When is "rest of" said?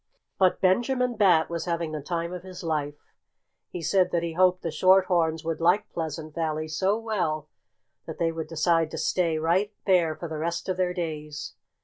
10.39-10.77